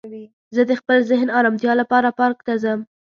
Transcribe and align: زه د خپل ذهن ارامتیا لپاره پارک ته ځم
زه 0.55 0.61
د 0.69 0.71
خپل 0.79 0.97
ذهن 1.11 1.27
ارامتیا 1.39 1.73
لپاره 1.81 2.15
پارک 2.19 2.39
ته 2.47 2.53
ځم 2.63 2.79